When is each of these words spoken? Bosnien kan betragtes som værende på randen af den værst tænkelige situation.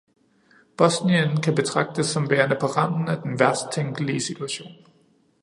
Bosnien 0.77 1.39
kan 1.41 1.53
betragtes 1.55 2.07
som 2.11 2.29
værende 2.29 2.57
på 2.61 2.65
randen 2.65 3.07
af 3.09 3.21
den 3.21 3.39
værst 3.39 3.71
tænkelige 3.73 4.19
situation. 4.21 4.71